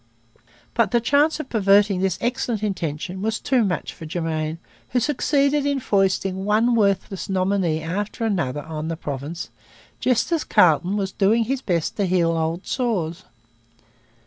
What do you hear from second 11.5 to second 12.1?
best to